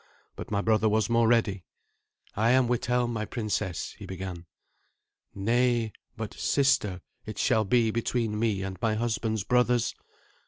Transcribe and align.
But 0.35 0.49
my 0.49 0.61
brother 0.61 0.89
was 0.89 1.11
more 1.11 1.27
ready. 1.27 1.63
"I 2.35 2.49
am 2.49 2.67
Withelm, 2.67 3.13
my 3.13 3.23
princess" 3.23 3.91
he 3.99 4.07
began. 4.07 4.47
"Nay; 5.35 5.93
but 6.17 6.33
'sister' 6.33 7.01
it 7.27 7.37
shall 7.37 7.65
be 7.65 7.91
between 7.91 8.39
me 8.39 8.63
and 8.63 8.81
my 8.81 8.95
husband's 8.95 9.43
brothers. 9.43 9.93